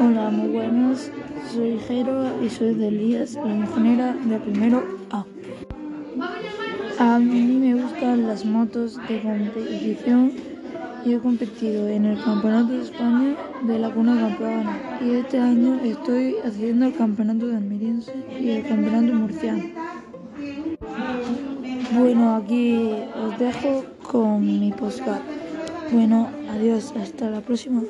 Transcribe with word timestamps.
Hola, 0.00 0.30
muy 0.30 0.48
buenas. 0.48 1.10
Soy 1.52 1.78
Jero 1.86 2.44
y 2.44 2.50
soy 2.50 2.74
de 2.74 2.88
Elías, 2.88 3.34
la 3.34 3.54
ingeniera 3.54 4.12
de 4.12 4.38
primero 4.38 4.82
A. 5.10 5.24
A 6.98 7.18
mí 7.18 7.58
me 7.58 7.80
gustan 7.80 8.26
las 8.26 8.44
motos 8.44 8.98
de 9.08 9.22
competición 9.22 10.32
y 11.04 11.14
he 11.14 11.18
competido 11.18 11.88
en 11.88 12.04
el 12.04 12.22
Campeonato 12.22 12.72
de 12.72 12.82
España 12.82 13.36
de 13.62 13.78
la 13.78 13.90
Cuna 13.90 14.20
Campeona 14.20 14.98
y 15.00 15.10
este 15.12 15.38
año 15.38 15.80
estoy 15.82 16.36
haciendo 16.44 16.86
el 16.86 16.94
Campeonato 16.94 17.46
de 17.46 17.56
Almeriense 17.56 18.12
y 18.38 18.50
el 18.50 18.66
Campeonato 18.66 19.14
Murciano. 19.14 19.64
Bueno, 21.92 22.36
aquí 22.36 22.90
os 23.14 23.38
dejo 23.38 23.84
con 24.02 24.44
mi 24.44 24.72
postcard. 24.72 25.22
Bueno, 25.92 26.28
adiós, 26.50 26.92
hasta 27.00 27.30
la 27.30 27.40
próxima. 27.40 27.82